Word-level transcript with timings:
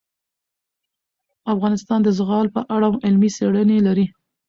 افغانستان 1.53 1.99
د 2.03 2.09
زغال 2.17 2.47
په 2.55 2.61
اړه 2.75 2.87
علمي 3.05 3.29
څېړنې 3.35 3.77
لري. 3.87 4.05